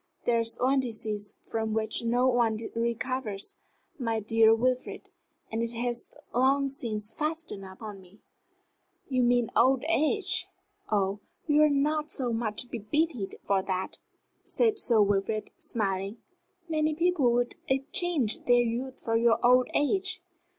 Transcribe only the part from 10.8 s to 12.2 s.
Oh, you are not